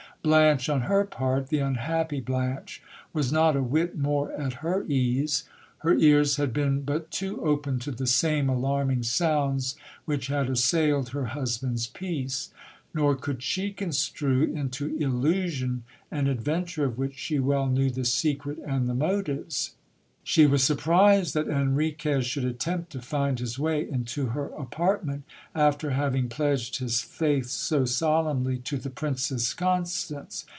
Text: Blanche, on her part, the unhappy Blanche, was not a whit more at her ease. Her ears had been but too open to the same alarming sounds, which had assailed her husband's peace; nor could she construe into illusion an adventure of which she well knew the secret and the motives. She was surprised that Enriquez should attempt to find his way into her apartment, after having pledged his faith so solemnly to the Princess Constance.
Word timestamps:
Blanche, 0.23 0.69
on 0.69 0.81
her 0.81 1.03
part, 1.03 1.47
the 1.47 1.57
unhappy 1.57 2.19
Blanche, 2.19 2.79
was 3.11 3.31
not 3.31 3.55
a 3.55 3.63
whit 3.63 3.97
more 3.97 4.31
at 4.33 4.53
her 4.61 4.83
ease. 4.83 5.45
Her 5.79 5.95
ears 5.95 6.35
had 6.35 6.53
been 6.53 6.81
but 6.81 7.09
too 7.09 7.43
open 7.43 7.79
to 7.79 7.89
the 7.91 8.05
same 8.05 8.47
alarming 8.47 9.01
sounds, 9.01 9.75
which 10.05 10.27
had 10.27 10.47
assailed 10.47 11.09
her 11.09 11.25
husband's 11.33 11.87
peace; 11.87 12.51
nor 12.93 13.15
could 13.15 13.41
she 13.41 13.73
construe 13.73 14.43
into 14.53 14.95
illusion 14.97 15.85
an 16.11 16.27
adventure 16.27 16.85
of 16.85 16.99
which 16.99 17.17
she 17.17 17.39
well 17.39 17.65
knew 17.65 17.89
the 17.89 18.05
secret 18.05 18.59
and 18.59 18.87
the 18.87 18.93
motives. 18.93 19.73
She 20.23 20.45
was 20.45 20.61
surprised 20.63 21.33
that 21.33 21.47
Enriquez 21.47 22.27
should 22.27 22.45
attempt 22.45 22.91
to 22.91 23.01
find 23.01 23.39
his 23.39 23.57
way 23.57 23.89
into 23.89 24.27
her 24.27 24.49
apartment, 24.49 25.23
after 25.55 25.89
having 25.91 26.29
pledged 26.29 26.75
his 26.77 27.01
faith 27.01 27.47
so 27.47 27.85
solemnly 27.85 28.59
to 28.59 28.77
the 28.77 28.91
Princess 28.91 29.55
Constance. 29.55 30.45